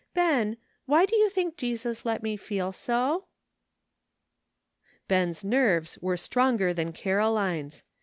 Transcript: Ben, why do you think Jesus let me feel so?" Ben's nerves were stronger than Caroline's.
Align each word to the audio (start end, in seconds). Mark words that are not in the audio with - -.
Ben, 0.15 0.57
why 0.87 1.05
do 1.05 1.15
you 1.15 1.29
think 1.29 1.57
Jesus 1.57 2.05
let 2.07 2.23
me 2.23 2.35
feel 2.35 2.71
so?" 2.71 3.25
Ben's 5.07 5.43
nerves 5.43 5.95
were 6.01 6.17
stronger 6.17 6.73
than 6.73 6.91
Caroline's. 6.91 7.83